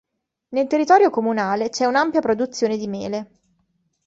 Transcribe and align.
Nel 0.55 0.65
territorio 0.65 1.11
comunale 1.11 1.69
c'è 1.69 1.85
un'ampia 1.85 2.21
produzione 2.21 2.75
di 2.75 2.87
mele. 2.87 3.31